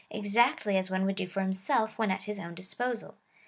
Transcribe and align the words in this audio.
265 0.13 0.89
one 0.89 1.05
would 1.05 1.15
do 1.15 1.27
for 1.27 1.41
himself 1.41 1.95
when 1.99 2.09
at 2.09 2.23
his 2.23 2.39
own 2.39 2.55
disposal. 2.55 3.19